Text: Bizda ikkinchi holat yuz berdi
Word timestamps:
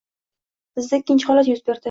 Bizda 0.79 1.01
ikkinchi 1.03 1.31
holat 1.31 1.53
yuz 1.53 1.63
berdi 1.71 1.79